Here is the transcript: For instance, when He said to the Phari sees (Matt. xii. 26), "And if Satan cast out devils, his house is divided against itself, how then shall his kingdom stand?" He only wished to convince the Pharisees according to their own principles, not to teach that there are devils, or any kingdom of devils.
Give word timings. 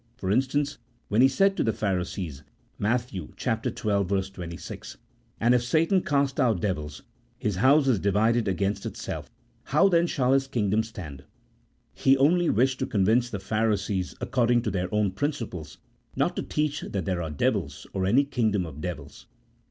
For 0.17 0.31
instance, 0.31 0.79
when 1.09 1.21
He 1.21 1.27
said 1.27 1.55
to 1.57 1.63
the 1.63 1.71
Phari 1.73 2.07
sees 2.07 2.41
(Matt. 2.79 3.11
xii. 3.11 3.29
26), 3.37 4.97
"And 5.39 5.53
if 5.53 5.61
Satan 5.61 6.01
cast 6.01 6.39
out 6.39 6.59
devils, 6.59 7.03
his 7.37 7.57
house 7.57 7.87
is 7.87 7.99
divided 7.99 8.47
against 8.47 8.87
itself, 8.87 9.29
how 9.65 9.89
then 9.89 10.07
shall 10.07 10.33
his 10.33 10.47
kingdom 10.47 10.81
stand?" 10.81 11.23
He 11.93 12.17
only 12.17 12.49
wished 12.49 12.79
to 12.79 12.87
convince 12.87 13.29
the 13.29 13.37
Pharisees 13.37 14.15
according 14.19 14.63
to 14.63 14.71
their 14.71 14.91
own 14.91 15.11
principles, 15.11 15.77
not 16.15 16.35
to 16.35 16.41
teach 16.41 16.81
that 16.81 17.05
there 17.05 17.21
are 17.21 17.29
devils, 17.29 17.85
or 17.93 18.07
any 18.07 18.23
kingdom 18.23 18.65
of 18.65 18.81
devils. 18.81 19.27